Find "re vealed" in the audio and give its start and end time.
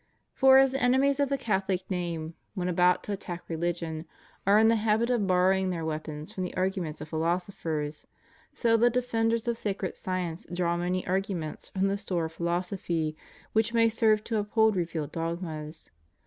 14.75-15.11